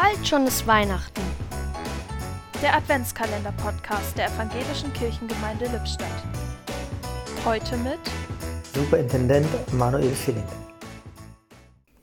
Bald 0.00 0.26
schon 0.26 0.46
ist 0.46 0.66
Weihnachten. 0.66 1.20
Der 2.62 2.74
Adventskalender-Podcast 2.74 4.16
der 4.16 4.28
Evangelischen 4.28 4.90
Kirchengemeinde 4.94 5.66
Lippstadt. 5.66 6.08
Heute 7.44 7.76
mit 7.76 7.98
Superintendent 8.74 9.46
Manuel 9.74 10.14
Schilling. 10.14 10.46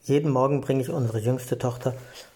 Jeden 0.04 0.30
Morgen 0.30 0.62
bringe 0.62 0.84
ich 0.84 0.90
unsere 0.90 1.18
jüngste 1.18 1.58
Tochter 1.58 1.96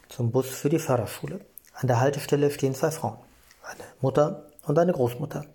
zum 0.10 0.32
Bus 0.32 0.48
für 0.48 0.70
die 0.70 0.80
Förderschule. 0.80 1.42
An 1.76 1.86
der 1.86 2.00
Haltestelle 2.00 2.50
stehen 2.50 2.74
zwei 2.74 2.90
Frauen, 2.90 3.20
eine 3.62 3.84
Mutter 4.02 4.48
und 4.66 4.80
eine 4.80 4.94
Großmutter. 4.94 5.46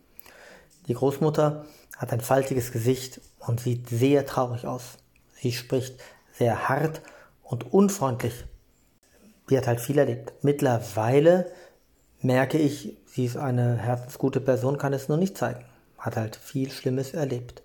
Die 0.86 0.95
Großmutter 0.95 1.66
hat 1.96 2.12
ein 2.12 2.20
faltiges 2.20 2.70
Gesicht 2.70 3.20
und 3.41 3.59
sieht 3.59 3.88
sehr 3.88 4.25
traurig 4.25 4.68
aus. 4.68 4.98
Sie 5.34 5.50
spricht 5.50 5.98
sehr 6.32 6.68
hart 6.68 7.02
und 7.43 7.73
unfreundlich. 7.73 8.45
Sie 9.49 9.57
hat 9.57 9.67
halt 9.67 9.81
viel 9.81 9.99
erlebt. 9.99 10.33
Mittlerweile 10.43 11.51
merke 12.20 12.59
ich, 12.59 12.97
sie 13.07 13.25
ist 13.25 13.37
eine 13.37 13.77
herzensgute 13.77 14.41
Person, 14.41 14.79
kann 14.79 14.93
es 14.93 15.09
nur 15.09 15.19
nicht 15.19 15.39
zeigen. 15.39 15.65
Hat 15.98 16.16
halt 16.16 16.37
viel 16.37 16.70
Schlimmes 16.70 17.15
erlebt. 17.15 17.62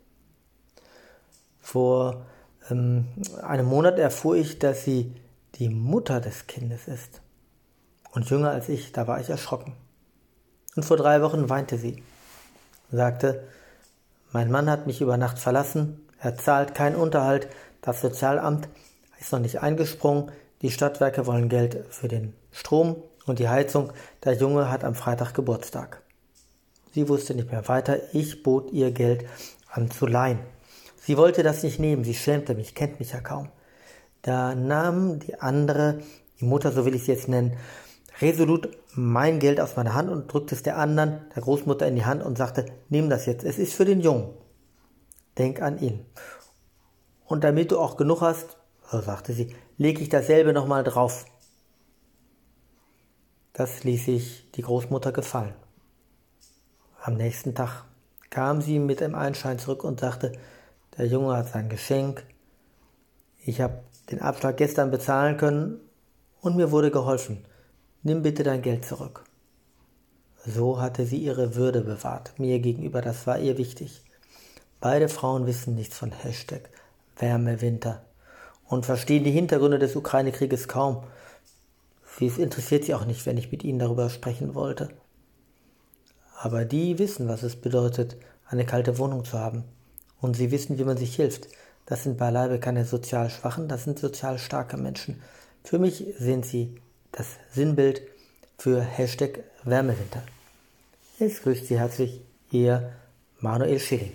Vor 1.60 2.26
ähm, 2.70 3.08
einem 3.42 3.66
Monat 3.66 3.98
erfuhr 4.00 4.36
ich, 4.36 4.60
dass 4.60 4.84
sie 4.84 5.16
die 5.56 5.70
Mutter 5.70 6.22
des 6.22 6.48
Kindes 6.48 6.88
ist. 6.88 7.22
Und 8.12 8.30
jünger 8.30 8.52
als 8.52 8.70
ich, 8.70 8.92
da 8.92 9.08
war 9.08 9.20
ich 9.20 9.30
erschrocken. 9.30 9.76
Und 10.76 10.84
vor 10.84 10.98
drei 10.98 11.22
Wochen 11.22 11.50
weinte 11.50 11.78
sie. 11.78 12.04
Sagte, 12.92 13.48
mein 14.32 14.52
Mann 14.52 14.70
hat 14.70 14.88
mich 14.88 15.02
über 15.02 15.18
Nacht 15.18 15.40
verlassen, 15.40 16.08
er 16.20 16.36
zahlt 16.36 16.76
keinen 16.76 16.96
Unterhalt, 16.96 17.48
das 17.82 18.02
Sozialamt 18.02 18.70
ist 19.20 19.32
noch 19.32 19.40
nicht 19.40 19.62
eingesprungen, 19.62 20.32
die 20.62 20.72
Stadtwerke 20.72 21.26
wollen 21.26 21.50
Geld 21.50 21.86
für 21.90 22.08
den 22.08 22.34
Strom 22.52 22.98
und 23.26 23.40
die 23.40 23.50
Heizung, 23.50 23.92
der 24.24 24.34
Junge 24.34 24.70
hat 24.70 24.84
am 24.84 24.96
Freitag 24.96 25.34
Geburtstag. 25.34 26.02
Sie 26.94 27.08
wusste 27.08 27.34
nicht 27.34 27.52
mehr 27.52 27.68
weiter, 27.68 27.98
ich 28.14 28.44
bot 28.44 28.72
ihr 28.72 28.92
Geld 28.92 29.26
an 29.70 29.90
zu 29.90 30.06
leihen. 30.06 30.40
Sie 30.98 31.18
wollte 31.18 31.42
das 31.42 31.64
nicht 31.64 31.80
nehmen, 31.80 32.04
sie 32.04 32.14
schämte 32.14 32.54
mich, 32.54 32.76
kennt 32.76 33.00
mich 33.00 33.14
ja 33.14 33.22
kaum. 33.22 33.50
Da 34.22 34.54
nahm 34.54 35.20
die 35.20 35.40
andere, 35.40 36.02
die 36.40 36.46
Mutter, 36.46 36.72
so 36.72 36.86
will 36.86 36.94
ich 36.94 37.06
sie 37.06 37.14
jetzt 37.14 37.28
nennen, 37.28 37.58
resolut 38.22 38.70
mein 38.94 39.40
Geld 39.40 39.60
aus 39.60 39.76
meiner 39.78 39.96
Hand 39.96 40.10
und 40.10 40.32
drückte 40.32 40.54
es 40.54 40.64
der 40.64 40.78
anderen, 40.78 41.22
der 41.36 41.42
Großmutter, 41.42 41.88
in 41.88 41.96
die 41.96 42.06
Hand 42.06 42.22
und 42.22 42.38
sagte, 42.38 42.66
nimm 42.90 43.10
das 43.10 43.26
jetzt, 43.26 43.44
es 43.44 43.58
ist 43.58 43.74
für 43.74 43.86
den 43.86 44.02
Jungen. 44.02 44.30
Denk 45.38 45.62
an 45.62 45.80
ihn. 45.80 46.06
Und 47.26 47.44
damit 47.44 47.72
du 47.72 47.80
auch 47.80 47.98
genug 47.98 48.22
hast, 48.22 48.58
so 48.92 49.00
sagte 49.00 49.32
sie, 49.32 49.56
lege 49.78 50.02
ich 50.02 50.10
dasselbe 50.10 50.52
nochmal 50.52 50.84
drauf. 50.84 51.26
Das 53.54 53.86
ließ 53.86 54.06
sich 54.06 54.52
die 54.52 54.64
Großmutter 54.64 55.14
gefallen. 55.14 55.54
Am 57.02 57.16
nächsten 57.16 57.56
Tag 57.56 57.86
kam 58.30 58.62
sie 58.62 58.80
mit 58.80 59.00
dem 59.00 59.16
Einschein 59.16 59.60
zurück 59.60 59.86
und 59.86 60.02
sagte, 60.02 60.34
der 60.98 61.08
Junge 61.08 61.38
hat 61.38 61.50
sein 61.50 61.70
Geschenk, 61.70 62.26
ich 63.44 63.62
habe 63.62 63.82
den 64.12 64.22
Abschlag 64.22 64.58
gestern 64.58 64.92
bezahlen 64.92 65.38
können 65.38 65.80
und 66.42 66.58
mir 66.58 66.72
wurde 66.72 66.92
geholfen. 66.92 67.46
Nimm 68.04 68.22
bitte 68.24 68.44
dein 68.44 68.62
Geld 68.62 68.84
zurück. 68.84 69.24
So 70.46 70.82
hatte 70.82 71.06
sie 71.06 71.18
ihre 71.18 71.56
Würde 71.56 71.82
bewahrt, 71.82 72.38
mir 72.40 72.60
gegenüber, 72.60 73.02
das 73.02 73.26
war 73.26 73.40
ihr 73.40 73.58
wichtig. 73.58 74.04
Beide 74.80 75.08
Frauen 75.08 75.46
wissen 75.46 75.76
nichts 75.76 75.98
von 75.98 76.12
Hashtag 76.12 76.70
Wärme 77.16 77.62
Winter 77.62 78.04
und 78.72 78.86
verstehen 78.86 79.26
die 79.26 79.32
Hintergründe 79.32 79.80
des 79.80 79.98
Ukraine-Krieges 79.98 80.70
kaum. 80.70 81.04
Es 82.22 82.38
interessiert 82.38 82.86
sie 82.86 82.94
auch 82.94 83.06
nicht, 83.06 83.26
wenn 83.26 83.38
ich 83.38 83.52
mit 83.52 83.66
ihnen 83.66 83.80
darüber 83.80 84.10
sprechen 84.10 84.56
wollte. 84.56 84.90
Aber 86.40 86.64
die 86.64 86.98
wissen, 86.98 87.28
was 87.28 87.44
es 87.44 87.58
bedeutet, 87.58 88.16
eine 88.48 88.66
kalte 88.66 88.98
Wohnung 88.98 89.26
zu 89.26 89.38
haben. 89.38 89.66
Und 90.22 90.38
sie 90.38 90.52
wissen, 90.52 90.78
wie 90.78 90.86
man 90.86 90.98
sich 90.98 91.16
hilft. 91.16 91.50
Das 91.86 92.04
sind 92.04 92.18
beileibe 92.18 92.60
keine 92.60 92.86
sozial 92.86 93.30
Schwachen, 93.30 93.68
das 93.68 93.84
sind 93.84 94.00
sozial 94.00 94.40
starke 94.40 94.78
Menschen. 94.78 95.22
Für 95.64 95.78
mich 95.78 96.06
sind 96.18 96.46
sie 96.46 96.80
das 97.12 97.28
Sinnbild 97.52 98.02
für 98.58 98.82
Hashtag 98.82 99.44
Wärmewinter. 99.64 100.24
Es 101.20 101.42
grüßt 101.42 101.68
Sie 101.68 101.78
herzlich, 101.78 102.22
Ihr 102.52 102.94
Manuel 103.40 103.80
Schilling. 103.80 104.14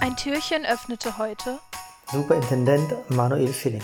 Ein 0.00 0.16
Türchen 0.16 0.64
öffnete 0.64 1.18
heute 1.18 1.58
Superintendent 2.08 3.10
Manuel 3.10 3.52
Schilling. 3.52 3.82